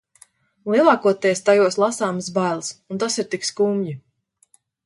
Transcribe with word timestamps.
Lielākoties 0.75 1.43
tajos 1.51 1.77
lasāmas 1.85 2.31
bailes 2.39 2.73
un 2.95 3.05
tas 3.05 3.21
ir 3.25 3.31
tik 3.35 3.49
skumji. 3.53 3.99